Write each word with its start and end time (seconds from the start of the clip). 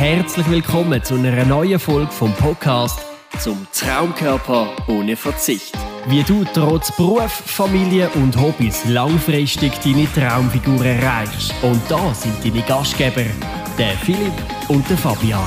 Herzlich 0.00 0.50
willkommen 0.50 1.04
zu 1.04 1.16
einer 1.16 1.44
neuen 1.44 1.78
Folge 1.78 2.10
vom 2.10 2.32
Podcast 2.32 3.00
zum 3.38 3.66
Traumkörper 3.70 4.74
ohne 4.88 5.14
Verzicht. 5.14 5.76
Wie 6.06 6.22
du 6.22 6.42
trotz 6.54 6.90
Beruf, 6.96 7.30
Familie 7.30 8.08
und 8.14 8.34
Hobbys 8.40 8.86
langfristig 8.86 9.72
deine 9.84 10.10
Traumfigur 10.10 10.82
erreichst. 10.86 11.52
Und 11.62 11.82
da 11.90 12.14
sind 12.14 12.42
deine 12.42 12.62
Gastgeber, 12.62 13.26
der 13.76 13.90
Philipp 13.98 14.32
und 14.68 14.88
der 14.88 14.96
Fabian. 14.96 15.44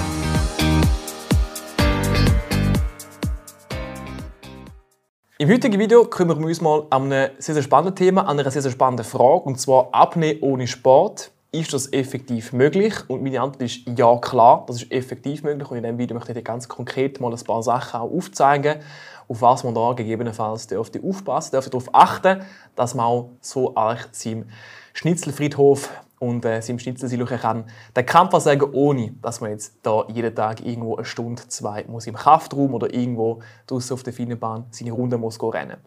Im 5.39 5.49
heutigen 5.49 5.79
Video 5.79 6.05
kümmern 6.05 6.39
wir 6.39 6.45
uns 6.45 6.61
mal 6.61 6.85
an 6.91 7.11
einem 7.11 7.31
sehr, 7.39 7.55
sehr 7.55 7.63
spannenden 7.63 7.95
Thema, 7.95 8.27
an 8.27 8.39
einer 8.39 8.51
sehr, 8.51 8.61
sehr 8.61 8.71
spannenden 8.71 9.03
Frage, 9.07 9.45
und 9.45 9.59
zwar 9.59 9.89
Abnehmen 9.95 10.41
ohne 10.43 10.67
Sport. 10.67 11.32
Ist 11.55 11.71
das 11.71 11.93
effektiv 11.93 12.51
möglich? 12.51 12.95
Und 13.07 13.21
meine 13.21 13.39
Antwort 13.39 13.61
ist 13.61 13.81
ja, 13.85 14.17
klar, 14.17 14.65
das 14.65 14.81
ist 14.81 14.91
effektiv 14.91 15.43
möglich. 15.43 15.69
Und 15.69 15.77
in 15.77 15.83
diesem 15.83 15.97
Video 15.99 16.15
möchte 16.15 16.31
ich 16.31 16.37
dir 16.39 16.43
ganz 16.43 16.67
konkret 16.67 17.21
mal 17.21 17.31
ein 17.31 17.43
paar 17.43 17.61
Sachen 17.61 17.99
auch 17.99 18.11
aufzeigen, 18.11 18.79
auf 19.27 19.41
was 19.43 19.63
man 19.63 19.75
da 19.75 19.93
gegebenenfalls 19.93 20.67
aufpassen 20.73 21.51
dürfte, 21.51 21.69
darauf 21.69 21.93
achten, 21.93 22.41
dass 22.75 22.95
man 22.95 23.05
auch 23.05 23.29
so 23.39 23.75
eigentlich 23.75 24.07
seinem 24.13 24.45
Schnitzelfriedhof 24.93 25.91
und 26.17 26.43
äh, 26.43 26.59
seinem 26.63 26.79
Schnitzel 26.79 27.07
schauen 27.07 27.39
kann. 27.39 27.65
Den 27.95 28.05
Kampf 28.07 28.35
sagen, 28.39 28.67
ohne 28.73 29.13
dass 29.21 29.39
man 29.39 29.51
jetzt 29.51 29.75
da 29.83 30.07
jeden 30.07 30.33
Tag 30.33 30.65
irgendwo 30.65 30.95
eine 30.95 31.05
Stunde, 31.05 31.47
zwei 31.49 31.83
muss 31.83 32.07
im 32.07 32.15
Kraftraum 32.15 32.73
oder 32.73 32.91
irgendwo 32.91 33.43
draußen 33.67 33.93
auf 33.93 34.01
der 34.01 34.13
Finnenbahn 34.13 34.65
seine 34.71 34.91
Runde 34.91 35.19
muss 35.19 35.39
rennen. 35.39 35.77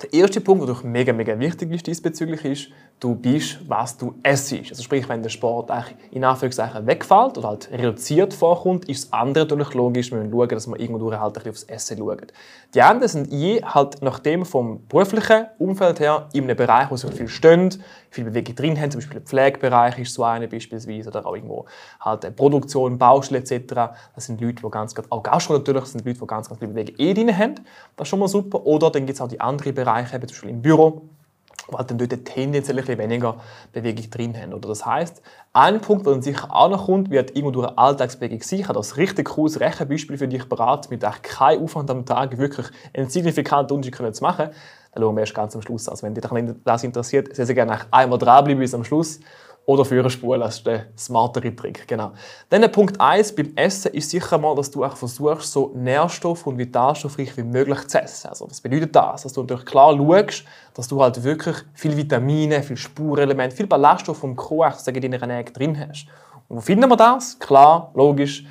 Der 0.00 0.12
erste 0.12 0.40
Punkt, 0.40 0.66
der 0.66 0.76
mega, 0.84 1.12
mega 1.12 1.38
wichtig 1.38 1.70
ist 1.72 1.86
diesbezüglich, 1.86 2.44
ist, 2.44 2.68
du 3.02 3.16
bist, 3.16 3.58
was 3.68 3.96
du 3.96 4.14
essst. 4.22 4.54
Also 4.70 4.82
sprich, 4.82 5.08
wenn 5.08 5.22
der 5.22 5.28
Sport 5.28 5.70
in 6.12 6.22
Anführungszeichen 6.22 6.86
wegfällt 6.86 7.36
oder 7.36 7.48
halt 7.48 7.68
reduziert 7.72 8.32
vorkommt, 8.32 8.88
ist 8.88 9.04
das 9.04 9.12
andere 9.12 9.44
natürlich 9.44 9.74
logisch. 9.74 10.12
Wir 10.12 10.18
müssen 10.18 10.30
schauen, 10.30 10.48
dass 10.48 10.66
wir 10.68 10.78
irgendwo 10.78 11.12
halt 11.12 11.48
aufs 11.48 11.64
Essen 11.64 11.98
schauen. 11.98 12.26
Die 12.74 12.80
anderen 12.80 13.08
sind 13.08 13.32
je 13.32 13.60
halt 13.62 14.00
nach 14.02 14.20
dem 14.20 14.44
vom 14.44 14.86
beruflichen 14.86 15.46
Umfeld 15.58 15.98
her 15.98 16.28
in 16.32 16.44
einem 16.44 16.56
Bereich, 16.56 16.90
wo 16.90 16.96
so 16.96 17.08
viel 17.08 17.26
stehen, 17.26 17.82
viel 18.08 18.24
Bewegung 18.24 18.54
drin 18.54 18.80
haben, 18.80 18.90
zum 18.92 19.00
Beispiel 19.00 19.18
der 19.18 19.26
Pflegebereich 19.26 19.98
ist 19.98 20.14
so 20.14 20.22
eine 20.22 20.46
beispielsweise, 20.46 21.08
oder 21.08 21.26
auch 21.26 21.34
irgendwo 21.34 21.64
halt 22.00 22.36
Produktion, 22.36 22.98
Baustelle 22.98 23.40
etc. 23.40 23.92
Das 24.14 24.26
sind 24.26 24.40
Leute, 24.40 24.62
die 24.62 24.70
ganz, 24.70 24.94
auch 25.10 25.22
Gastro 25.22 25.54
natürlich, 25.54 25.82
das 25.82 25.92
sind 25.92 26.06
Leute, 26.06 26.20
die 26.20 26.26
ganz, 26.26 26.48
ganz 26.48 26.60
viel 26.60 26.68
Bewegung 26.68 26.94
eh 26.98 27.14
drin 27.14 27.36
haben. 27.36 27.54
Das 27.96 28.06
ist 28.06 28.10
schon 28.10 28.20
mal 28.20 28.28
super. 28.28 28.64
Oder 28.64 28.90
dann 28.90 29.06
gibt 29.06 29.16
es 29.16 29.20
auch 29.20 29.28
die 29.28 29.40
anderen 29.40 29.74
Bereiche, 29.74 30.20
zum 30.20 30.20
Beispiel 30.20 30.50
im 30.50 30.62
Büro, 30.62 31.02
halt 31.72 31.90
dann 31.90 31.98
dort 31.98 32.24
tendenziell 32.24 32.78
ein 32.78 32.98
weniger 32.98 33.36
Bewegung 33.72 34.10
drin 34.10 34.36
haben. 34.36 34.52
Oder 34.52 34.68
das 34.68 34.84
heißt, 34.84 35.22
ein 35.52 35.80
Punkt, 35.80 36.06
der 36.06 36.12
dann 36.14 36.22
sicher 36.22 36.48
auch 36.54 36.68
noch 36.68 36.86
kommt, 36.86 37.10
wird 37.10 37.30
irgendwo 37.30 37.50
durch 37.50 37.68
eine 37.68 37.78
Alltagsbewegung 37.78 38.42
sein. 38.42 38.60
Ich 38.60 38.66
das 38.66 38.96
richtig 38.96 39.30
cooles 39.30 39.60
Rechenbeispiel 39.60 40.18
für 40.18 40.28
dich 40.28 40.48
bereit, 40.48 40.90
mit 40.90 41.04
keinem 41.22 41.64
Aufwand 41.64 41.90
am 41.90 42.04
Tag 42.04 42.36
wirklich 42.38 42.66
einen 42.94 43.08
signifikanten 43.08 43.76
Unterschied 43.76 44.16
zu 44.16 44.24
machen. 44.24 44.50
Da 44.94 45.00
schauen 45.00 45.14
wir 45.14 45.20
erst 45.20 45.34
ganz 45.34 45.54
am 45.54 45.62
Schluss. 45.62 45.88
Also 45.88 46.06
wenn 46.06 46.14
dich 46.14 46.24
das 46.64 46.84
interessiert, 46.84 47.34
sehr, 47.34 47.46
sehr 47.46 47.54
gerne 47.54 47.80
einmal 47.90 48.18
dranbleiben 48.18 48.60
bis 48.60 48.74
am 48.74 48.84
Schluss 48.84 49.20
oder 49.64 49.84
für 49.84 50.08
Spulen, 50.10 50.40
das 50.40 50.56
ist 50.56 50.66
der 50.66 50.86
smartere 50.98 51.54
Trick. 51.54 51.86
Genau. 51.86 52.12
Dann 52.48 52.70
Punkt 52.72 53.00
1 53.00 53.34
beim 53.36 53.52
Essen 53.54 53.92
ist 53.92 54.10
sicher 54.10 54.36
mal, 54.38 54.56
dass 54.56 54.70
du 54.70 54.84
auch 54.84 54.96
versuchst, 54.96 55.52
so 55.52 55.72
nährstoff- 55.74 56.46
und 56.46 56.58
vitalstoffreich 56.58 57.36
wie 57.36 57.44
möglich 57.44 57.86
zu 57.86 58.02
essen. 58.02 58.28
Also, 58.28 58.50
was 58.50 58.60
bedeutet 58.60 58.94
das? 58.94 59.22
Dass 59.22 59.32
du 59.32 59.42
natürlich 59.42 59.64
klar 59.64 59.96
schaust, 59.96 60.44
dass 60.74 60.88
du 60.88 61.00
halt 61.00 61.22
wirklich 61.22 61.56
viel 61.74 61.96
Vitamine, 61.96 62.62
viel 62.62 62.76
Spurenelemente, 62.76 63.54
viel 63.54 63.66
Ballaststoff 63.68 64.18
vom 64.18 64.34
Kuh 64.34 64.64
in 64.64 65.00
deiner 65.00 65.20
Ernährung 65.20 65.52
drin 65.52 65.78
hast. 65.88 66.06
Und 66.48 66.56
wo 66.56 66.60
finden 66.60 66.88
wir 66.88 66.96
das? 66.96 67.38
Klar, 67.38 67.92
logisch, 67.94 68.44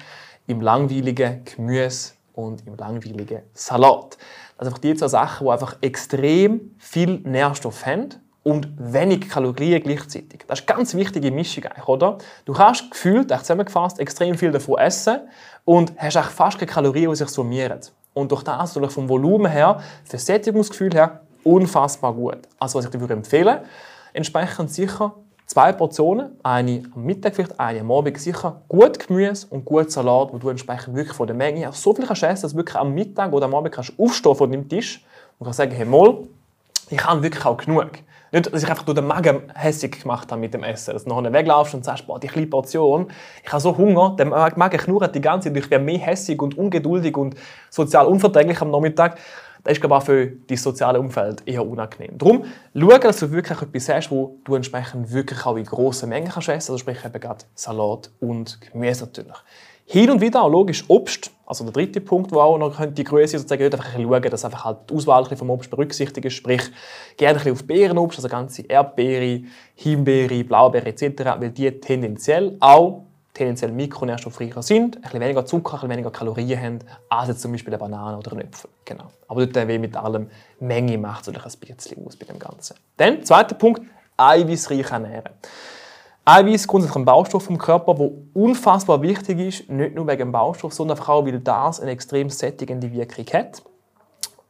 im 0.47 0.61
langweiligen 0.61 1.43
Gemüse 1.43 2.13
und 2.33 2.65
im 2.65 2.75
langweiligen 2.77 3.41
Salat. 3.53 4.17
Das 4.57 4.65
sind 4.65 4.67
einfach 4.67 4.77
die 4.79 4.95
zwei 4.95 5.07
Sachen, 5.09 5.45
die 5.45 5.51
einfach 5.51 5.77
extrem 5.81 6.75
viel 6.77 7.19
Nährstoff 7.19 7.85
haben 7.85 8.15
und 8.43 8.67
wenig 8.77 9.29
Kalorien 9.29 9.83
gleichzeitig. 9.83 10.45
Das 10.47 10.59
ist 10.59 10.69
eine 10.69 10.77
ganz 10.77 10.95
wichtige 10.95 11.31
Mischung, 11.31 11.65
oder? 11.85 12.17
Du 12.45 12.53
kannst 12.53 12.89
gefühlt, 12.89 13.29
zusammengefasst, 13.29 13.99
extrem 13.99 14.37
viel 14.37 14.51
davon 14.51 14.79
essen 14.79 15.19
und 15.65 15.93
hast 15.97 16.17
auch 16.17 16.29
fast 16.29 16.57
keine 16.57 16.71
Kalorien, 16.71 17.09
die 17.09 17.15
sich 17.15 17.29
summieren. 17.29 17.79
Und 18.13 18.31
durch 18.31 18.43
das 18.43 18.75
natürlich 18.75 18.91
vom 18.91 19.07
Volumen 19.07 19.51
her, 19.51 19.81
für 20.03 20.13
das 20.13 20.25
Sättigungsgefühl 20.25 20.91
her, 20.93 21.21
unfassbar 21.43 22.13
gut. 22.13 22.39
Also 22.59 22.79
was 22.79 22.85
ich 22.85 22.91
dir 22.91 23.09
empfehlen 23.11 23.59
entsprechend 24.13 24.71
sicher 24.71 25.13
zwei 25.45 25.71
Portionen, 25.73 26.31
eine 26.43 26.83
am 26.93 27.03
Mittag 27.03 27.35
vielleicht, 27.35 27.59
eine 27.59 27.81
am 27.81 27.91
Abend, 27.91 28.17
sicher 28.17 28.61
gut 28.67 29.05
Gemüse 29.07 29.47
und 29.49 29.65
gut 29.65 29.91
Salat, 29.91 30.31
wo 30.31 30.37
du 30.37 30.49
entsprechend 30.49 30.95
wirklich 30.95 31.15
von 31.15 31.27
der 31.27 31.35
Menge 31.35 31.59
her 31.59 31.71
so 31.73 31.93
viel 31.93 32.05
kannst 32.05 32.23
essen, 32.23 32.43
dass 32.43 32.51
du 32.51 32.57
wirklich 32.57 32.77
am 32.77 32.93
Mittag 32.93 33.33
oder 33.33 33.45
am 33.45 33.55
Abend 33.55 33.73
kannst 33.73 33.93
aufstehen 33.97 34.35
von 34.35 34.51
deinem 34.51 34.67
Tisch 34.67 35.03
und 35.39 35.45
kannst 35.45 35.57
sagen, 35.57 35.71
hey, 35.71 35.85
mal, 35.85 36.19
ich 36.89 37.03
habe 37.03 37.23
wirklich 37.23 37.45
auch 37.45 37.57
genug. 37.57 37.91
Nicht, 38.31 38.53
dass 38.53 38.63
ich 38.63 38.69
einfach 38.69 38.85
durch 38.85 38.95
den 38.95 39.07
Magen 39.07 39.51
hässig 39.53 40.01
gemacht 40.01 40.31
habe 40.31 40.39
mit 40.39 40.53
dem 40.53 40.63
Essen. 40.63 40.93
Dass 40.93 41.03
du 41.03 41.09
nachher 41.09 41.33
weglaufst 41.33 41.73
und 41.73 41.83
sagst, 41.83 42.07
boah, 42.07 42.19
die 42.19 42.27
kleine 42.27 42.47
Portion, 42.47 43.11
ich 43.43 43.51
habe 43.51 43.61
so 43.61 43.77
Hunger, 43.77 44.15
der 44.17 44.25
Magen 44.27 44.77
knurrt 44.77 45.13
die 45.13 45.21
ganze 45.21 45.49
Zeit, 45.49 45.63
ich 45.63 45.69
werde 45.69 45.83
mehr 45.83 45.99
hässig 45.99 46.41
und 46.41 46.57
ungeduldig 46.57 47.17
und 47.17 47.35
sozial 47.69 48.05
unverträglich 48.05 48.61
am 48.61 48.71
Nachmittag. 48.71 49.17
Das 49.63 49.73
ist, 49.73 49.81
glaube 49.81 49.95
ich, 49.95 50.01
auch 50.01 50.05
für 50.05 50.27
dein 50.27 50.57
soziale 50.57 50.99
Umfeld 50.99 51.43
eher 51.45 51.67
unangenehm. 51.67 52.17
Darum, 52.17 52.45
schau, 52.73 52.97
dass 52.97 53.19
du 53.19 53.31
wirklich 53.31 53.61
etwas 53.61 53.89
hast, 53.89 54.09
wo 54.09 54.37
du 54.43 54.55
entsprechend 54.55 55.11
wirklich 55.11 55.45
auch 55.45 55.55
in 55.55 55.65
grossen 55.65 56.09
Mengen 56.09 56.29
kannst 56.29 56.47
essen 56.47 56.51
kannst. 56.53 56.69
Also 56.69 56.77
sprich 56.79 57.05
eben 57.05 57.19
gerade 57.19 57.43
Salat 57.53 58.09
und 58.19 58.59
Gemüse 58.61 59.05
natürlich. 59.05 59.37
Hin 59.85 60.09
und 60.09 60.21
wieder 60.21 60.43
auch 60.43 60.49
logisch 60.49 60.85
Obst, 60.87 61.31
also 61.45 61.65
der 61.65 61.73
dritte 61.73 61.99
Punkt, 61.99 62.31
wo 62.31 62.39
auch 62.39 62.57
noch 62.57 62.85
die 62.85 63.03
Größe 63.03 63.37
sozusagen 63.37 63.63
einfach 63.63 63.93
schauen, 63.93 64.21
dass 64.21 64.45
einfach 64.45 64.63
halt 64.63 64.77
die 64.89 64.93
Auswahl 64.93 65.25
vom 65.25 65.49
Obst 65.49 65.69
berücksichtigt 65.69 66.25
ist, 66.25 66.33
sprich 66.33 66.61
gerne 67.17 67.39
ein 67.39 67.43
bisschen 67.43 67.51
auf 67.53 67.63
Beerenobst, 67.65 68.17
also 68.19 68.29
ganze 68.29 68.61
Erdbeere, 68.61 69.43
Himbeere, 69.75 70.43
Blaubeere 70.45 70.85
etc., 70.87 71.25
weil 71.39 71.49
die 71.49 71.69
tendenziell 71.79 72.55
auch 72.61 73.03
tendenziell 73.33 73.71
mikronährstoffreicher 73.71 74.61
sind, 74.61 74.97
ein 74.97 75.01
bisschen 75.01 75.21
weniger 75.21 75.45
Zucker, 75.45 75.73
ein 75.73 75.79
bisschen 75.79 75.89
weniger 75.89 76.11
Kalorien 76.11 76.61
haben, 76.61 76.79
als 77.09 77.29
jetzt 77.29 77.41
zum 77.41 77.51
Beispiel 77.51 77.73
eine 77.73 77.79
Banane 77.79 78.17
oder 78.17 78.33
ein 78.33 78.41
Äpfel. 78.41 78.69
Genau. 78.85 79.05
Aber 79.27 79.45
dort 79.45 79.67
wie 79.67 79.77
mit 79.77 79.95
allem 79.95 80.29
Menge 80.59 80.97
macht 80.97 81.27
es 81.27 81.29
ein 81.29 81.59
bisschen 81.59 82.05
aus 82.05 82.15
bei 82.15 82.25
dem 82.25 82.39
Ganzen. 82.39 82.75
Dann, 82.97 83.23
zweiter 83.23 83.55
Punkt, 83.55 83.81
eiweißreich 84.17 84.91
ernähren. 84.91 85.33
Eiweiß 86.23 86.67
grundsätzlich 86.67 86.97
ein 86.97 87.05
Baustoff 87.05 87.45
vom 87.45 87.57
Körper, 87.57 87.95
der 87.95 88.11
unfassbar 88.33 89.01
wichtig 89.01 89.39
ist, 89.39 89.69
nicht 89.69 89.95
nur 89.95 90.05
wegen 90.05 90.19
dem 90.19 90.31
Baustoff, 90.31 90.71
sondern 90.71 90.99
auch, 90.99 91.25
weil 91.25 91.39
das 91.39 91.79
eine 91.79 91.91
extrem 91.91 92.29
sättigende 92.29 92.91
Wirkung 92.91 93.25
hat. 93.33 93.63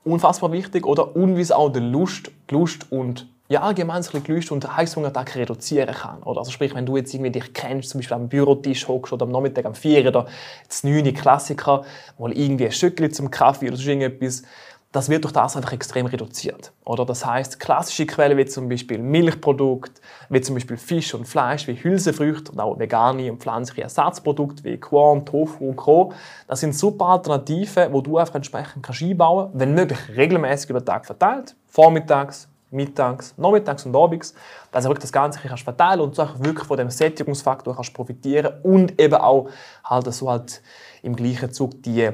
Unfassbar 0.04 0.52
wichtig, 0.52 0.86
oder? 0.86 1.16
Es 1.16 1.52
auch 1.52 1.70
die 1.70 1.80
Lust, 1.80 2.30
die 2.50 2.54
Lust 2.54 2.92
und 2.92 3.30
ja, 3.48 3.62
allgemein 3.62 4.02
ein 4.02 4.24
Lust 4.28 4.52
und 4.52 4.78
Heißhungerattacken 4.78 5.42
reduzieren 5.42 5.94
kann. 5.94 6.24
Oder? 6.24 6.40
Also 6.40 6.52
sprich, 6.52 6.74
wenn 6.74 6.86
du 6.86 6.98
jetzt 6.98 7.14
irgendwie 7.14 7.32
dich 7.32 7.54
kennst, 7.54 7.90
zum 7.90 8.00
Beispiel 8.00 8.16
am 8.16 8.30
Bürotisch 8.30 8.88
hockst 8.88 9.14
oder 9.14 9.26
am 9.26 9.32
Nachmittag 9.32 9.66
am 9.66 9.76
4 9.76 10.08
oder 10.08 10.28
das 10.68 10.84
9 10.84 11.14
Klassiker, 11.14 11.84
mal 12.18 12.32
irgendwie 12.32 12.66
ein 12.66 12.72
Stückchen 12.72 13.12
zum 13.12 13.30
Kaffee 13.30 13.68
oder 13.68 13.78
so 13.78 13.90
irgendetwas, 13.90 14.44
das 14.92 15.08
wird 15.08 15.24
durch 15.24 15.34
das 15.34 15.56
einfach 15.56 15.72
extrem 15.72 16.06
reduziert. 16.06 16.74
Oder 16.84 17.06
das 17.06 17.26
heißt, 17.26 17.60
klassische 17.60 18.06
Quellen 18.06 18.38
wie 18.38 18.46
zum 18.46 18.68
Beispiel 18.68 18.98
Milchprodukte, 18.98 20.02
wie 20.30 20.42
zum 20.42 20.56
Beispiel 20.56 20.76
Fisch 20.76 21.14
und 21.14 21.28
Fleisch, 21.28 21.68
wie 21.68 21.76
Hülsenfrüchte 21.76 22.52
und 22.52 22.60
auch 22.60 22.78
vegane 22.78 23.32
und 23.32 23.42
pflanzliche 23.42 23.84
Ersatzprodukte 23.84 24.64
wie 24.66 24.78
Korn, 24.78 25.26
Tofu 25.26 25.70
und 25.70 25.78
Co. 25.78 26.12
Das 26.48 26.60
sind 26.60 26.76
super 26.76 27.06
Alternativen, 27.06 27.94
wo 27.94 28.02
du 28.02 28.18
einfach 28.18 28.36
entsprechend 28.36 28.84
kannst 28.84 29.02
einbauen 29.02 29.50
wenn 29.54 29.74
möglich 29.74 30.00
regelmäßig 30.16 30.70
über 30.70 30.82
den 30.82 30.86
Tag 30.86 31.06
verteilt, 31.06 31.56
vormittags, 31.68 32.50
mittags, 32.70 33.34
nachmittags 33.38 33.86
und 33.86 33.96
abends, 33.96 34.34
dass 34.72 34.84
du 34.84 34.90
wirklich 34.90 35.04
das 35.04 35.12
Ganze 35.12 35.40
kannst 35.40 35.64
verteilen 35.64 36.02
und 36.02 36.16
so 36.16 36.28
wirklich 36.40 36.68
von 36.68 36.78
dem 36.78 36.90
Sättigungsfaktor 36.90 37.76
kannst 37.76 37.94
profitieren 37.94 38.54
und 38.64 39.00
eben 39.00 39.16
auch 39.16 39.50
halt 39.84 40.12
so 40.14 40.30
halt 40.30 40.62
im 41.02 41.16
gleichen 41.16 41.52
Zug 41.52 41.84
die 41.84 42.12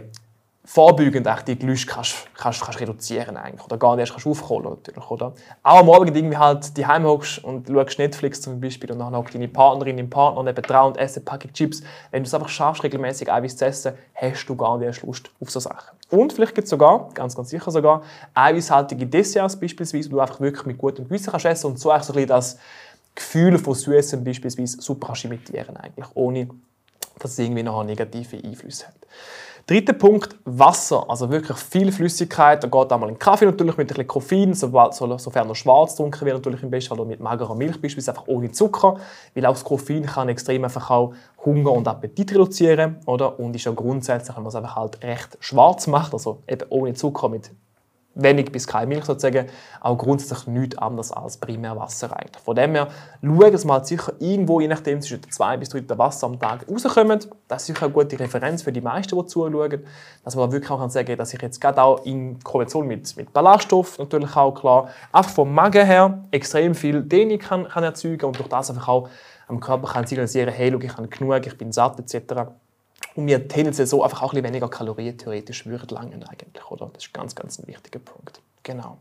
vorbeugend 0.68 1.26
die 1.48 1.58
Gelüste 1.58 1.88
kannst, 1.88 2.28
kannst, 2.36 2.62
kannst 2.62 2.82
reduzieren 2.82 3.38
eigentlich, 3.38 3.64
oder 3.64 3.78
gar 3.78 3.96
nicht 3.96 4.12
erst 4.12 4.28
aufholen 4.28 4.70
natürlich, 4.70 5.10
oder? 5.10 5.34
Auch 5.64 5.80
am 5.80 5.90
Abend 5.90 6.14
irgendwie 6.14 6.36
halt 6.36 6.76
die 6.76 6.86
hockst 6.86 7.42
und 7.42 7.70
schaust 7.70 7.98
Netflix 7.98 8.42
zum 8.42 8.60
Beispiel 8.60 8.92
und 8.92 9.00
dann 9.00 9.16
hockt 9.16 9.34
deine 9.34 9.48
Partnerin, 9.48 9.96
dein 9.96 10.10
Partner 10.10 10.44
neben 10.44 10.62
dran 10.62 10.88
und 10.88 10.98
essen 10.98 11.24
Packung 11.24 11.54
Chips. 11.54 11.82
Wenn 12.12 12.24
du 12.24 12.28
es 12.28 12.34
einfach 12.34 12.50
schaffst, 12.50 12.84
regelmäßig 12.84 13.32
Eiweiß 13.32 13.56
zu 13.56 13.66
essen, 13.66 13.94
hast 14.14 14.46
du 14.46 14.58
gar 14.58 14.78
nicht 14.78 14.88
erst 14.88 15.04
Lust 15.04 15.32
auf 15.40 15.50
so 15.50 15.62
Sachen. 15.62 15.98
Und 16.10 16.34
vielleicht 16.34 16.54
gibt 16.54 16.66
es 16.66 16.70
sogar, 16.70 17.10
ganz 17.14 17.34
ganz 17.34 17.50
sicher 17.50 17.72
sogar, 17.72 18.02
eiweißhaltige 18.34 19.08
Desserts 19.08 19.58
beispielsweise, 19.58 20.12
wo 20.12 20.16
du 20.16 20.22
einfach 20.22 20.42
wirklich 20.42 20.66
mit 20.66 20.78
gutem 20.78 21.06
Gewissen 21.06 21.32
kannst 21.32 21.46
essen 21.46 21.68
und 21.68 21.80
so 21.80 21.92
eigentlich 21.92 22.04
so 22.04 22.12
ein 22.12 22.16
bisschen 22.16 22.28
das 22.28 22.60
Gefühl 23.16 23.58
von 23.58 23.74
Süßem 23.74 24.22
beispielsweise 24.22 24.82
super 24.82 25.08
kannst 25.08 25.24
imitieren 25.24 25.78
eigentlich, 25.78 26.08
ohne 26.14 26.50
dass 27.20 27.32
es 27.32 27.40
irgendwie 27.40 27.64
noch 27.64 27.84
negative 27.84 28.38
Einflüsse 28.38 28.88
hat. 28.88 28.96
Dritter 29.68 29.92
Punkt, 29.92 30.38
Wasser. 30.46 31.10
Also 31.10 31.30
wirklich 31.30 31.58
viel 31.58 31.92
Flüssigkeit. 31.92 32.64
Da 32.64 32.70
geht 32.70 32.90
einmal 32.90 33.10
in 33.10 33.20
Kaffee 33.20 33.46
natürlich 33.46 33.76
mit 33.76 33.88
ein 33.88 33.88
bisschen 33.88 34.08
Koffein, 34.08 34.54
sofern 34.54 35.50
er 35.50 35.56
schwarz 35.56 35.92
getrunken 35.92 36.26
wird, 36.26 36.36
natürlich 36.38 36.64
im 36.64 36.70
besten 36.70 36.96
Fall 36.96 37.06
mit 37.06 37.20
magerer 37.20 37.54
Milch, 37.54 37.82
beispielsweise 37.82 38.12
einfach 38.12 38.28
ohne 38.30 38.50
Zucker. 38.50 38.96
Weil 39.36 39.46
auch 39.46 39.52
das 39.52 39.66
Koffein 39.66 40.06
kann 40.06 40.30
extrem 40.30 40.64
einfach 40.64 40.90
auch 40.90 41.14
Hunger 41.44 41.74
und 41.74 41.86
Appetit 41.86 42.32
reduzieren. 42.32 42.96
Oder? 43.06 43.38
Und 43.38 43.58
ist 43.58 43.66
ja 43.66 43.74
grundsätzlich, 43.74 44.38
wenn 44.38 44.44
man 44.44 44.50
es 44.50 44.56
einfach 44.56 44.78
halt 44.78 45.04
recht 45.04 45.38
schwarz 45.42 45.88
macht, 45.88 46.14
also 46.14 46.44
eben 46.48 46.66
ohne 46.70 46.94
Zucker, 46.94 47.28
mit 47.28 47.52
wenig 48.18 48.52
bis 48.52 48.68
keine 48.68 48.88
Milch 48.88 49.06
sozusagen, 49.06 49.48
auch 49.82 49.98
grundsätzlich 49.98 50.48
nichts 50.48 50.78
anderes 50.78 51.12
als 51.12 51.38
Primärwasser 51.38 52.16
eigentlich. 52.16 52.44
Von 52.44 52.56
dem 52.56 52.76
her, 52.76 52.88
schauen 53.22 53.58
Sie 53.58 53.68
mal 53.68 53.86
sicher 53.86 54.14
irgendwo, 54.20 54.60
je 54.60 54.68
nachdem, 54.68 55.02
zwischen 55.02 55.22
zwei 55.32 55.58
bis 55.58 55.70
drei 55.70 55.80
Liter 55.80 55.98
Wasser 55.98 56.28
am 56.28 56.40
Tag 56.40 56.66
rauskommen. 56.70 57.20
Das 57.48 57.62
ist 57.62 57.68
sicher 57.68 57.86
eine 57.86 57.94
gute 57.94 58.20
Referenz 58.20 58.64
für 58.64 58.72
die 58.72 58.82
meisten, 58.82 59.18
die 59.18 59.26
zuschauen. 59.26 59.84
Dass 60.24 60.36
man 60.36 60.52
wirklich 60.52 60.72
auch 60.72 60.90
sagen 60.90 61.08
kann, 61.08 61.18
dass 61.18 61.34
ich 61.34 61.42
jetzt 61.42 61.62
gerade 61.62 61.82
auch 61.82 62.06
in 62.06 62.40
Kombination 62.44 62.88
mit, 62.88 63.16
mit 63.16 63.34
Ballaststoff 63.34 64.00
natürlich 64.00 64.36
auch 64.36 64.54
klar, 64.54 64.90
einfach 65.12 65.32
vom 65.32 65.54
Magen 65.54 65.86
her 65.86 66.24
extrem 66.32 66.76
viel 66.76 67.04
Dehnung 67.04 67.40
kann, 67.40 67.68
kann 67.68 67.84
erzeugen 67.84 68.26
und 68.26 68.38
durch 68.38 68.50
das 68.50 68.70
einfach 68.70 68.88
auch 68.88 69.10
am 69.48 69.60
Körper 69.60 69.88
kann 69.88 70.06
signalisieren, 70.06 70.54
hey, 70.54 70.76
ich 70.76 70.98
habe 70.98 71.08
genug, 71.08 71.46
ich 71.46 71.58
bin 71.58 71.72
satt 71.72 72.00
etc 72.00 72.52
und 73.18 73.26
mir 73.26 73.48
tendenziell 73.48 73.88
so 73.88 74.04
einfach 74.04 74.22
auch 74.22 74.34
ein 74.34 74.44
weniger 74.44 74.70
Kalorien 74.70 75.18
theoretisch 75.18 75.66
würden 75.66 75.90
langen 75.90 76.24
eigentlich, 76.24 76.72
oder? 76.72 76.90
Das 76.94 77.06
ist 77.06 77.14
ganz, 77.14 77.36
ganz 77.36 77.60
ein 77.60 77.68
wichtiger 77.68 78.00
Punkt. 78.00 78.40
Genau. 78.64 79.00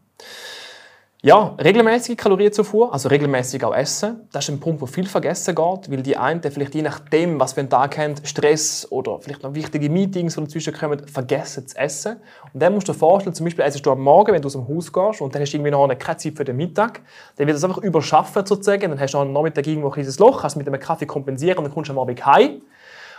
Ja, 1.22 1.56
regelmäßige 1.58 2.16
Kalorienzufuhr, 2.16 2.92
also 2.92 3.08
regelmäßig 3.08 3.64
auch 3.64 3.74
essen, 3.74 4.28
das 4.32 4.44
ist 4.44 4.54
ein 4.54 4.60
Punkt, 4.60 4.80
wo 4.80 4.86
viel 4.86 5.06
vergessen 5.06 5.54
geht, 5.54 5.90
weil 5.90 6.02
die 6.02 6.16
einen 6.16 6.40
vielleicht 6.42 6.74
je 6.74 6.82
nachdem, 6.82 7.40
was 7.40 7.54
für 7.54 7.60
einen 7.60 7.70
Tag 7.70 7.98
haben, 7.98 8.14
Stress 8.22 8.86
oder 8.90 9.18
vielleicht 9.20 9.42
noch 9.42 9.54
wichtige 9.54 9.90
Meetings, 9.90 10.34
die 10.36 10.40
dazwischen 10.42 10.72
kommen, 10.72 11.08
vergessen 11.08 11.66
zu 11.66 11.76
essen. 11.78 12.16
Und 12.52 12.62
dann 12.62 12.74
musst 12.74 12.86
du 12.86 12.92
dir 12.92 12.98
vorstellen, 12.98 13.34
zum 13.34 13.44
Beispiel 13.44 13.64
essst 13.64 13.84
du 13.84 13.90
am 13.90 14.02
Morgen, 14.02 14.34
wenn 14.34 14.42
du 14.42 14.46
aus 14.46 14.52
dem 14.52 14.68
Haus 14.68 14.92
gehst 14.92 15.20
und 15.20 15.34
dann 15.34 15.42
hast 15.42 15.52
du 15.52 15.56
irgendwie 15.56 15.72
noch 15.72 15.88
keine 15.98 16.16
Zeit 16.18 16.34
für 16.36 16.44
den 16.44 16.56
Mittag, 16.56 17.00
dann 17.36 17.46
wird 17.46 17.56
das 17.56 17.64
einfach 17.64 17.82
überschaffen 17.82 18.46
sozusagen, 18.46 18.90
dann 18.90 19.00
hast 19.00 19.14
du 19.14 19.18
am 19.18 19.32
Nachmittag 19.32 19.66
irgendwo 19.66 19.88
ein 19.88 19.94
kleines 19.94 20.18
Loch, 20.18 20.42
kannst 20.42 20.56
mit 20.56 20.68
einem 20.68 20.78
Kaffee 20.78 21.06
kompensieren 21.06 21.58
und 21.58 21.64
dann 21.64 21.72
kommst 21.72 21.88
du 21.88 21.92
am 21.94 21.98
Abend 21.98 22.24
heim 22.24 22.60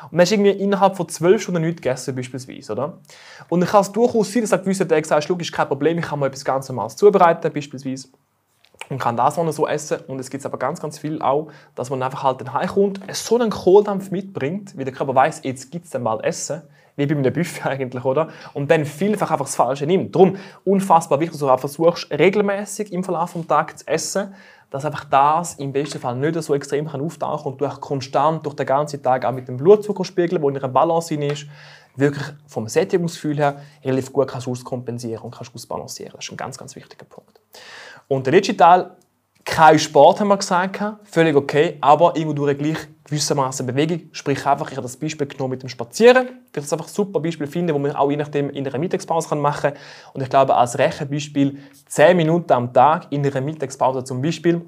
und 0.03 0.13
man 0.13 0.21
hast 0.21 0.31
irgendwie 0.31 0.51
innerhalb 0.51 0.95
von 0.95 1.09
zwölf 1.09 1.41
Stunden 1.41 1.61
nichts 1.61 1.81
gegessen, 1.81 2.15
beispielsweise, 2.15 2.71
oder? 2.73 2.99
Und 3.49 3.61
dann 3.61 3.69
kann 3.69 3.81
es 3.81 3.91
durchaus 3.91 4.31
sein, 4.31 4.41
dass 4.41 4.51
du 4.51 4.59
gewisse 4.59 4.87
Tage 4.87 5.07
sagst, 5.07 5.29
ist 5.29 5.51
kein 5.51 5.67
Problem, 5.67 5.97
ich 5.97 6.05
kann 6.05 6.19
mal 6.19 6.27
etwas 6.27 6.45
ganz 6.45 6.69
Normales 6.69 6.95
zubereiten, 6.95 7.51
beispielsweise. 7.51 8.09
Und 8.89 8.99
kann 8.99 9.17
das 9.17 9.37
auch 9.37 9.51
so 9.51 9.67
essen. 9.67 9.99
Und 10.07 10.19
es 10.19 10.29
gibt 10.29 10.45
aber 10.45 10.57
ganz, 10.57 10.79
ganz 10.79 10.97
viel 10.97 11.21
auch, 11.21 11.49
dass 11.75 11.89
man 11.89 12.01
einfach 12.01 12.23
halt 12.23 12.39
dann 12.39 12.53
heimkommt, 12.53 13.01
so 13.11 13.35
einen 13.35 13.49
Kohldampf 13.49 14.11
mitbringt, 14.11 14.77
wie 14.77 14.85
der 14.85 14.93
Körper 14.93 15.13
weiß, 15.13 15.41
jetzt 15.43 15.71
gibt 15.71 15.85
es 15.85 15.91
dann 15.91 16.03
mal 16.03 16.19
Essen 16.23 16.61
wie 16.97 17.05
bei 17.05 17.15
einem 17.15 17.31
Buffet 17.31 17.69
eigentlich, 17.69 18.03
oder? 18.03 18.27
Und 18.53 18.69
dann 18.69 18.83
vielfach 18.85 19.31
einfach 19.31 19.45
das 19.45 19.55
Falsche 19.55 19.85
nimmt. 19.85 20.13
Darum 20.13 20.35
unfassbar 20.65 21.19
wichtig, 21.19 21.33
dass 21.33 21.39
du 21.39 21.49
auch 21.49 21.59
versuchst, 21.59 22.11
regelmäßig 22.11 22.91
im 22.91 23.03
Verlauf 23.03 23.33
des 23.33 23.47
Tages 23.47 23.77
zu 23.77 23.87
essen, 23.87 24.35
dass 24.69 24.83
einfach 24.83 25.05
das 25.05 25.55
im 25.55 25.71
besten 25.71 25.99
Fall 25.99 26.15
nicht 26.17 26.41
so 26.41 26.53
extrem 26.53 26.87
kann 26.87 26.99
auftauchen 26.99 27.53
und 27.53 27.61
du 27.61 27.65
auch 27.65 27.79
konstant 27.79 28.45
durch 28.45 28.55
den 28.55 28.65
ganzen 28.65 29.01
Tag 29.01 29.23
auch 29.23 29.31
mit 29.31 29.47
dem 29.47 29.55
Blutzuckerspiegel, 29.57 30.39
der 30.39 30.49
in 30.49 30.57
einer 30.57 30.67
Balance 30.67 31.15
ist, 31.15 31.45
wirklich 31.95 32.25
vom 32.47 32.67
Sättigungsgefühl 32.67 33.37
her 33.37 33.61
relativ 33.83 34.11
gut 34.11 34.27
kannst 34.27 34.47
auskompensieren 34.47 35.23
und 35.23 35.31
kannst 35.31 35.53
ausbalancieren. 35.53 36.13
Das 36.15 36.25
ist 36.25 36.31
ein 36.31 36.37
ganz, 36.37 36.57
ganz 36.57 36.75
wichtiger 36.75 37.05
Punkt. 37.05 37.39
Und 38.07 38.25
der 38.25 38.33
letzte 38.33 38.57
Teil, 38.57 38.91
kein 39.47 39.79
Sport, 39.79 40.19
haben 40.19 40.27
wir 40.27 40.37
gesagt, 40.37 40.79
völlig 41.05 41.35
okay, 41.35 41.77
aber 41.79 42.15
irgendwo 42.15 42.33
durch 42.33 42.57
gleich 42.57 42.77
gewissermaßen 43.05 43.65
Bewegung. 43.65 44.01
Sprich 44.11 44.45
einfach, 44.45 44.69
ich 44.69 44.75
habe 44.75 44.85
das 44.85 44.97
Beispiel 44.97 45.25
genommen 45.25 45.51
mit 45.51 45.63
dem 45.63 45.69
Spazieren, 45.69 46.27
ich 46.45 46.51
das 46.51 46.71
einfach 46.73 46.87
ein 46.87 46.93
super 46.93 47.21
Beispiel 47.21 47.47
finde, 47.47 47.73
wo 47.73 47.79
man 47.79 47.95
auch 47.95 48.11
je 48.11 48.17
nachdem 48.17 48.49
in 48.49 48.67
einer 48.67 48.77
Mittagspause 48.77 49.33
machen 49.35 49.71
kann. 49.71 49.79
Und 50.13 50.21
ich 50.21 50.29
glaube, 50.29 50.53
als 50.53 50.77
Rechenbeispiel 50.77 51.59
10 51.87 52.17
Minuten 52.17 52.51
am 52.51 52.73
Tag 52.73 53.07
in 53.09 53.25
einer 53.25 53.41
Mittagspause 53.41 54.03
zum 54.03 54.21
Beispiel, 54.21 54.61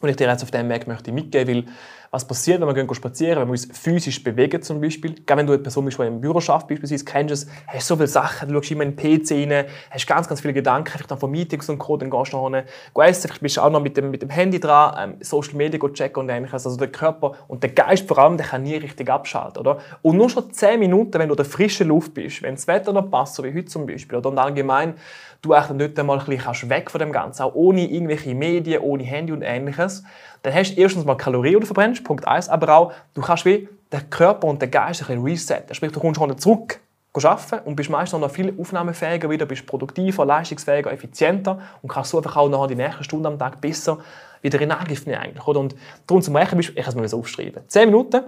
und 0.00 0.08
ich 0.08 0.16
dir 0.16 0.28
jetzt 0.28 0.42
auf 0.42 0.50
diesem 0.50 0.68
Weg 0.68 0.86
möchte 0.86 1.12
mitgeben, 1.12 1.66
weil 1.66 1.72
was 2.12 2.26
passiert, 2.26 2.60
wenn 2.60 2.66
wir 2.66 2.74
gehen 2.74 2.92
spazieren, 2.92 3.40
wenn 3.40 3.48
wir 3.48 3.52
uns 3.52 3.68
physisch 3.72 4.22
bewegen 4.24 4.60
zum 4.62 4.80
Beispiel. 4.80 5.14
Gerade 5.24 5.38
wenn 5.38 5.46
du 5.46 5.52
eine 5.52 5.62
Person 5.62 5.84
bist, 5.84 5.96
die 5.96 6.02
im 6.02 6.20
Büro 6.20 6.38
arbeitet, 6.38 6.68
beispielsweise, 6.68 7.04
kennst 7.04 7.30
du 7.30 7.34
es, 7.34 7.46
hast 7.68 7.86
so 7.86 7.94
viele 7.94 8.08
Sachen, 8.08 8.48
du 8.48 8.54
schaust 8.54 8.72
immer 8.72 8.82
in 8.82 8.96
den 8.96 9.20
PC 9.20 9.48
rein, 9.48 9.66
hast 9.90 10.06
ganz, 10.08 10.26
ganz 10.26 10.40
viele 10.40 10.52
Gedanken, 10.52 10.90
vielleicht 10.90 11.10
dann 11.10 11.18
von 11.18 11.30
Meetings 11.30 11.68
und 11.68 11.78
Co., 11.78 11.96
dann 11.96 12.10
gehst 12.10 12.32
du 12.32 12.36
noch 12.36 12.50
hin, 12.50 12.64
essen, 13.00 13.28
vielleicht 13.28 13.42
bist 13.42 13.56
du 13.56 13.60
auch 13.60 13.70
noch 13.70 13.80
mit 13.80 13.96
dem, 13.96 14.10
mit 14.10 14.22
dem 14.22 14.30
Handy 14.30 14.58
dran, 14.58 15.12
ähm, 15.12 15.16
Social 15.20 15.54
Media 15.54 15.78
checken 15.88 16.24
und 16.24 16.28
ähnliches. 16.28 16.66
Also 16.66 16.76
der 16.76 16.88
Körper 16.88 17.34
und 17.46 17.62
der 17.62 17.70
Geist 17.70 18.08
vor 18.08 18.18
allem, 18.18 18.36
der 18.36 18.46
kann 18.46 18.64
nie 18.64 18.74
richtig 18.74 19.08
abschalten, 19.08 19.60
oder? 19.60 19.78
Und 20.02 20.16
nur 20.16 20.28
schon 20.28 20.52
10 20.52 20.80
Minuten, 20.80 21.12
wenn 21.14 21.28
du 21.28 21.34
in 21.34 21.36
der 21.36 21.44
frischen 21.44 21.86
Luft 21.86 22.14
bist, 22.14 22.42
wenn 22.42 22.56
das 22.56 22.66
Wetter 22.66 22.92
noch 22.92 23.08
passt, 23.08 23.36
so 23.36 23.44
wie 23.44 23.54
heute 23.54 23.66
zum 23.66 23.86
Beispiel, 23.86 24.18
oder 24.18 24.30
und 24.30 24.38
allgemein, 24.38 24.94
du 25.42 25.54
echt 25.54 25.70
nicht 25.70 25.98
einmal 25.98 26.18
ein 26.18 26.24
bisschen 26.24 26.70
weg 26.70 26.90
von 26.90 26.98
dem 26.98 27.12
Ganzen, 27.12 27.42
auch 27.42 27.54
ohne 27.54 27.88
irgendwelche 27.88 28.34
Medien, 28.34 28.82
ohne 28.82 29.04
Handy 29.04 29.32
und 29.32 29.42
ähnliches, 29.42 30.02
dann 30.42 30.54
hast 30.54 30.74
du 30.74 30.80
erstens 30.80 31.04
mal 31.04 31.16
Kalorien, 31.16 31.54
die 31.54 31.60
du 31.60 31.66
verbrennst, 31.66 32.04
Punkt 32.04 32.26
1, 32.26 32.48
aber 32.48 32.76
auch, 32.76 32.92
du 33.14 33.20
kannst 33.20 33.44
wie 33.44 33.68
den 33.92 34.10
Körper 34.10 34.46
und 34.46 34.62
den 34.62 34.70
Geist 34.70 35.02
ein 35.02 35.06
bisschen 35.06 35.24
resetten. 35.24 35.74
Sprich, 35.74 35.92
du 35.92 36.00
kommst 36.00 36.18
schon 36.18 36.38
zurück 36.38 36.80
arbeiten 37.12 37.60
und 37.64 37.74
bist 37.74 37.90
meistens 37.90 38.20
noch 38.20 38.30
viel 38.30 38.54
aufnahmefähiger 38.58 39.28
wieder, 39.28 39.44
bist 39.44 39.66
produktiver, 39.66 40.24
leistungsfähiger, 40.24 40.92
effizienter 40.92 41.60
und 41.82 41.88
kannst 41.88 42.10
so 42.10 42.18
einfach 42.18 42.36
auch 42.36 42.48
noch 42.48 42.66
die 42.68 42.76
nächsten 42.76 43.02
Stunden 43.02 43.26
am 43.26 43.38
Tag 43.38 43.60
besser 43.60 43.98
wieder 44.42 44.60
in 44.60 44.70
Angriff 44.70 45.06
nehmen. 45.06 45.18
Eigentlich, 45.18 45.46
oder? 45.46 45.60
Und 45.60 45.74
darum 46.06 46.22
zum 46.22 46.36
Rechnen, 46.36 46.60
ich 46.60 46.74
kann 46.74 46.84
es 46.86 46.94
mir 46.94 47.18
aufschreiben. 47.18 47.62
10 47.66 47.86
Minuten 47.86 48.22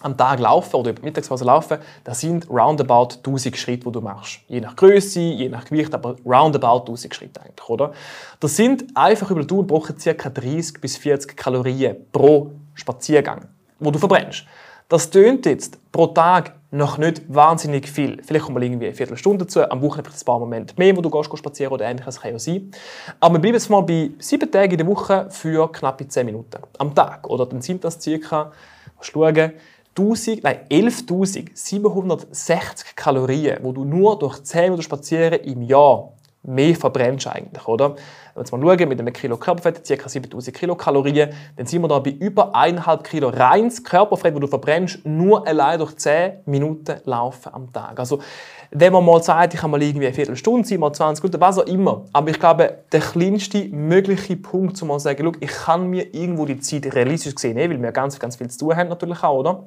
am 0.00 0.16
Tag 0.16 0.38
laufen 0.40 0.76
oder 0.76 0.90
über 0.90 1.00
die 1.00 1.06
Mittagspause 1.06 1.44
laufen, 1.44 1.78
das 2.04 2.20
sind 2.20 2.48
roundabout 2.50 3.16
1000 3.16 3.56
Schritte, 3.56 3.86
die 3.86 3.92
du 3.92 4.00
machst. 4.00 4.40
Je 4.48 4.60
nach 4.60 4.76
Größe, 4.76 5.20
je 5.20 5.48
nach 5.48 5.64
Gewicht, 5.64 5.94
aber 5.94 6.16
roundabout 6.24 6.80
1000 6.80 7.14
Schritte 7.14 7.40
eigentlich, 7.40 7.68
oder? 7.68 7.92
Das 8.40 8.56
sind 8.56 8.84
einfach 8.94 9.30
über 9.30 9.44
die 9.44 9.54
brauchen 9.62 9.96
ca. 9.96 10.28
30 10.30 10.80
bis 10.80 10.96
40 10.96 11.36
Kalorien 11.36 11.96
pro 12.12 12.52
Spaziergang, 12.74 13.46
wo 13.78 13.90
du 13.90 13.98
verbrennst. 13.98 14.44
Das 14.88 15.10
tönt 15.10 15.46
jetzt 15.46 15.78
pro 15.90 16.06
Tag 16.06 16.54
noch 16.70 16.98
nicht 16.98 17.22
wahnsinnig 17.28 17.88
viel. 17.88 18.22
Vielleicht 18.22 18.44
kommt 18.44 18.54
mal 18.54 18.62
irgendwie 18.62 18.86
eine 18.86 18.94
Viertelstunde 18.94 19.44
dazu, 19.44 19.62
am 19.62 19.80
Wochenende 19.82 20.10
vielleicht 20.10 20.22
ein 20.22 20.26
paar 20.26 20.38
Momente 20.38 20.74
mehr, 20.76 20.96
wo 20.96 21.00
du 21.00 21.10
gehst, 21.10 21.36
spazieren 21.36 21.72
oder 21.72 21.86
ähnliches, 21.86 22.20
kann 22.20 22.32
ja 22.32 22.38
sein. 22.38 22.70
Aber 23.18 23.34
wir 23.34 23.40
bleiben 23.40 23.54
jetzt 23.54 23.70
mal 23.70 23.80
bei 23.80 24.10
sieben 24.18 24.50
Tagen 24.50 24.72
in 24.72 24.78
der 24.78 24.86
Woche 24.86 25.26
für 25.30 25.70
knappe 25.72 26.06
10 26.06 26.26
Minuten 26.26 26.58
am 26.78 26.94
Tag. 26.94 27.28
Oder 27.28 27.46
dann 27.46 27.62
sind 27.62 27.82
das 27.82 27.98
ca. 27.98 28.52
schauen, 29.00 29.52
1000, 29.98 30.44
nein, 30.44 30.60
11.760 30.70 32.94
Kalorien, 32.94 33.58
wo 33.62 33.72
du 33.72 33.84
nur 33.84 34.18
durch 34.18 34.42
10 34.42 34.64
Minuten 34.64 34.82
Spazieren 34.82 35.40
im 35.40 35.62
Jahr 35.62 36.12
mehr 36.46 36.74
verbrennst 36.76 37.26
eigentlich, 37.26 37.66
oder? 37.66 37.96
Wenn 38.34 38.46
wir 38.46 38.58
mal 38.58 38.78
schauen, 38.78 38.88
mit 38.88 39.00
einem 39.00 39.12
Kilo 39.12 39.36
Körperfett, 39.36 39.82
ca. 39.86 40.08
7000 40.08 40.56
Kilokalorien, 40.56 41.30
dann 41.56 41.66
sind 41.66 41.82
wir 41.82 41.88
da 41.88 41.98
bei 41.98 42.10
über 42.10 42.54
1,5 42.54 43.02
Kilo 43.02 43.28
reines 43.30 43.82
Körperfett, 43.82 44.34
wo 44.34 44.38
du 44.38 44.46
verbrennst, 44.46 45.04
nur 45.04 45.46
allein 45.46 45.78
durch 45.78 45.96
10 45.96 46.40
Minuten 46.44 47.00
Laufen 47.04 47.52
am 47.52 47.72
Tag. 47.72 47.98
Also, 47.98 48.20
wenn 48.70 48.92
man 48.92 49.04
mal 49.04 49.22
sagt, 49.22 49.54
ich 49.54 49.60
kann 49.60 49.70
mal 49.70 49.82
irgendwie 49.82 50.06
eine 50.06 50.14
Viertelstunde 50.14 50.68
sein, 50.68 50.80
mal 50.80 50.92
20 50.92 51.24
Minuten, 51.24 51.40
was 51.40 51.58
auch 51.58 51.66
immer. 51.66 52.04
Aber 52.12 52.30
ich 52.30 52.38
glaube, 52.38 52.78
der 52.92 53.00
kleinste 53.00 53.68
mögliche 53.68 54.36
Punkt, 54.36 54.80
um 54.82 54.88
mal 54.88 54.98
zu 54.98 55.04
sagen, 55.04 55.32
ich 55.40 55.50
kann 55.50 55.88
mir 55.88 56.14
irgendwo 56.14 56.44
die 56.44 56.60
Zeit 56.60 56.94
realistisch 56.94 57.34
nehmen, 57.42 57.70
weil 57.70 57.82
wir 57.82 57.92
ganz, 57.92 58.18
ganz 58.18 58.36
viel 58.36 58.50
zu 58.50 58.58
tun 58.58 58.76
haben 58.76 58.88
natürlich 58.88 59.22
auch, 59.22 59.38
oder? 59.38 59.64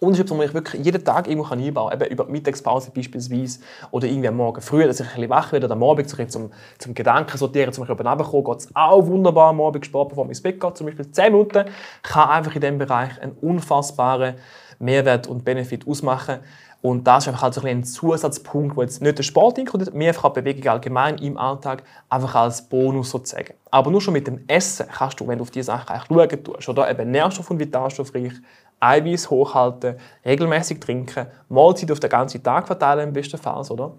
Und 0.00 0.12
es 0.12 0.18
ist 0.18 0.26
etwas, 0.26 0.38
was 0.38 0.46
ich 0.46 0.54
wirklich 0.54 0.84
jeden 0.84 1.04
Tag 1.04 1.26
irgendwo 1.26 1.52
einbauen 1.52 1.90
kann. 1.90 2.00
Eben 2.00 2.12
über 2.12 2.24
die 2.24 2.32
Mittagspause 2.32 2.92
beispielsweise. 2.94 3.58
Oder 3.90 4.06
irgendwie 4.06 4.28
am 4.28 4.36
Morgen 4.36 4.60
früh, 4.60 4.84
dass 4.84 5.00
ich 5.00 5.06
ein 5.06 5.14
bisschen 5.14 5.30
wach 5.30 5.50
werde. 5.50 5.66
Oder 5.66 5.74
am 5.74 5.82
Abend 5.82 6.08
zum, 6.30 6.50
zum 6.78 6.94
Gedanken 6.94 7.36
sortieren, 7.36 7.72
zum 7.72 7.84
Beispiel 7.84 8.06
runterkommen, 8.06 8.44
geht 8.44 8.58
es 8.58 8.68
auch 8.74 9.06
wunderbar 9.06 9.48
am 9.48 9.60
Abend 9.60 9.84
Sport, 9.84 10.10
bevor 10.10 10.24
man 10.24 10.30
ins 10.30 10.42
Bett 10.42 10.60
geht. 10.60 10.76
Zum 10.76 10.86
Beispiel 10.86 11.10
10 11.10 11.32
Minuten 11.32 11.64
kann 12.02 12.28
einfach 12.28 12.54
in 12.54 12.60
diesem 12.60 12.78
Bereich 12.78 13.20
einen 13.20 13.32
unfassbaren 13.32 14.34
Mehrwert 14.78 15.26
und 15.26 15.44
Benefit 15.44 15.86
ausmachen. 15.88 16.38
Und 16.80 17.08
das 17.08 17.24
ist 17.24 17.28
einfach 17.28 17.42
halt 17.42 17.54
so 17.54 17.62
ein, 17.62 17.82
Zusatzpunkt, 17.82 18.76
wo 18.76 18.82
jetzt 18.82 19.02
nicht 19.02 19.18
der 19.18 19.24
Sport 19.24 19.58
inkludiert, 19.58 19.92
mehr 19.94 20.08
einfach 20.08 20.30
Bewegung 20.30 20.70
allgemein 20.70 21.18
im 21.18 21.36
Alltag, 21.36 21.82
einfach 22.08 22.36
als 22.36 22.68
Bonus 22.68 23.10
sozusagen. 23.10 23.54
Aber 23.72 23.90
nur 23.90 24.00
schon 24.00 24.14
mit 24.14 24.28
dem 24.28 24.44
Essen 24.46 24.86
kannst 24.88 25.18
du, 25.18 25.26
wenn 25.26 25.38
du 25.38 25.42
auf 25.42 25.50
diese 25.50 25.66
Sachen 25.66 26.00
schauen 26.06 26.44
tust, 26.44 26.68
oder 26.68 26.88
eben 26.88 27.10
Nährstoff- 27.10 27.50
und 27.50 27.58
vitalstoffreich, 27.58 28.32
Eiweiß 28.80 29.30
hochhalten, 29.30 29.96
regelmäßig 30.24 30.80
trinken, 30.80 31.26
Mahlzeit 31.48 31.90
auf 31.90 32.00
den 32.00 32.10
ganzen 32.10 32.42
Tag 32.42 32.66
verteilen 32.66 33.08
im 33.08 33.12
besten 33.12 33.38
Fall, 33.38 33.64
oder? 33.70 33.94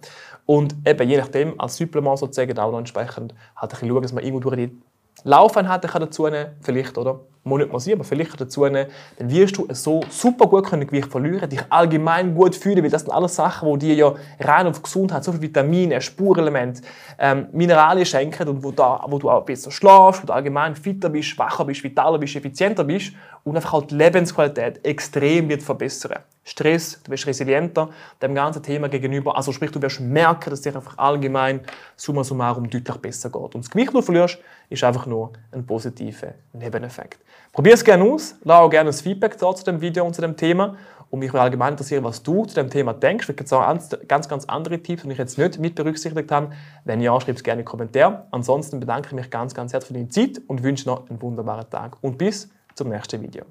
Und 0.46 0.76
eben 0.86 1.10
je 1.10 1.18
nachdem 1.18 1.60
als 1.60 1.78
Supplement 1.78 2.18
sozusagen 2.18 2.58
auch 2.58 2.72
noch 2.72 2.80
entsprechend 2.80 3.34
halt 3.56 3.64
ein 3.64 3.70
bisschen 3.70 3.90
schauen, 3.90 4.02
dass 4.02 4.14
man 4.14 4.24
irgendwo 4.24 4.50
durch 4.50 4.56
die 4.56 4.82
Laufeinheiten 5.24 5.90
dazu 6.00 6.28
nehmen 6.28 6.56
vielleicht, 6.62 6.98
oder? 6.98 7.20
Nicht 7.58 7.72
mal 7.72 7.80
sein, 7.80 7.96
aber 7.96 8.04
vielleicht 8.04 8.40
dazu 8.40 8.66
nehmen, 8.66 8.88
dann 9.18 9.30
wirst 9.30 9.58
du 9.58 9.68
so 9.72 10.02
super 10.10 10.48
gut 10.48 10.68
können 10.68 10.86
Gewicht 10.86 11.10
verlieren, 11.10 11.50
dich 11.50 11.62
allgemein 11.70 12.36
gut 12.36 12.56
fühlen, 12.56 12.84
weil 12.84 12.90
das 12.90 13.02
sind 13.02 13.12
alles 13.12 13.36
Sachen, 13.36 13.80
die 13.80 13.88
dir 13.88 13.96
ja 13.96 14.14
rein 14.40 14.68
auf 14.68 14.82
Gesundheit, 14.82 15.24
so 15.24 15.32
viele 15.32 15.44
Vitamine, 15.44 16.02
Spurelemente, 16.02 16.82
ähm, 17.18 17.48
Mineralien 17.52 18.06
schenken 18.06 18.48
und 18.48 18.64
wo, 18.64 18.72
da, 18.72 19.04
wo 19.08 19.18
du 19.18 19.30
auch 19.30 19.44
besser 19.44 19.72
schlafst, 19.72 20.24
wo 20.24 20.28
du 20.28 20.34
allgemein 20.34 20.76
fitter 20.76 21.10
bist, 21.10 21.38
wacher 21.38 21.66
bist, 21.66 21.84
vitaler 21.84 22.18
bist, 22.18 22.36
effizienter 22.36 22.84
bist 22.84 23.14
und 23.44 23.56
einfach 23.56 23.74
halt 23.74 23.92
die 23.92 23.96
Lebensqualität 23.96 24.86
extrem 24.86 25.50
wird 25.50 25.64
verbessern. 25.64 26.20
Stress, 26.44 27.00
du 27.04 27.12
wirst 27.12 27.28
resilienter 27.28 27.90
dem 28.22 28.34
ganzen 28.34 28.64
Thema 28.64 28.90
gegenüber. 28.90 29.36
Also 29.36 29.52
sprich, 29.52 29.72
du 29.72 29.82
wirst 29.82 30.00
merken, 30.00 30.50
dass 30.50 30.60
es 30.60 30.62
dir 30.62 30.76
einfach 30.76 30.98
allgemein 30.98 31.62
summa 31.96 32.24
summarum 32.24 32.70
deutlich 32.70 32.98
besser 32.98 33.30
geht. 33.30 33.56
Und 33.56 33.58
das 33.58 33.70
Gewicht, 33.70 33.90
das 33.90 33.94
du 33.94 34.02
verlierst, 34.02 34.40
ist 34.70 34.84
einfach 34.84 35.06
nur 35.06 35.34
ein 35.52 35.66
positiver 35.66 36.34
Nebeneffekt. 36.54 37.20
Probier 37.52 37.74
es 37.74 37.84
gerne 37.84 38.04
aus, 38.04 38.36
lass 38.44 38.60
auch 38.60 38.70
gerne 38.70 38.90
ein 38.90 38.94
Feedback 38.94 39.38
da 39.38 39.54
zu 39.54 39.66
dem 39.66 39.82
Video 39.82 40.06
und 40.06 40.14
zu 40.14 40.22
dem 40.22 40.38
Thema. 40.38 40.78
Und 41.10 41.20
mich 41.20 41.34
würde 41.34 41.42
allgemein 41.42 41.74
interessieren, 41.74 42.04
was 42.04 42.22
du 42.22 42.46
zu 42.46 42.56
dem 42.56 42.70
Thema 42.70 42.94
denkst. 42.94 43.26
Vielleicht 43.26 43.40
gibt 43.40 43.48
es 43.48 43.54
auch 43.54 43.66
ganz, 44.08 44.28
ganz 44.28 44.46
andere 44.46 44.80
Tipps, 44.80 45.04
die 45.04 45.12
ich 45.12 45.18
jetzt 45.18 45.38
nicht 45.38 45.60
mit 45.60 45.76
berücksichtigt 45.76 46.32
habe. 46.32 46.52
Wenn 46.86 47.02
ja, 47.02 47.20
schreib 47.20 47.36
es 47.36 47.44
gerne 47.44 47.62
in 47.62 47.66
die 47.66 47.70
Kommentare. 47.70 48.28
Ansonsten 48.32 48.80
bedanke 48.80 49.08
ich 49.08 49.14
mich 49.14 49.30
ganz, 49.32 49.56
ganz 49.56 49.74
herzlich 49.74 49.88
für 49.88 49.94
deine 49.94 50.10
Zeit 50.10 50.42
und 50.48 50.62
wünsche 50.62 50.88
noch 50.88 51.10
einen 51.10 51.22
wunderbaren 51.22 51.70
Tag. 51.70 51.98
Und 52.02 52.18
bis 52.18 52.50
zum 52.76 52.90
nächsten 52.90 53.22
Video. 53.22 53.44